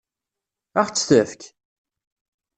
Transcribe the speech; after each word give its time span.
Ad 0.79 0.85
ɣ-tt-tefk? 0.87 1.41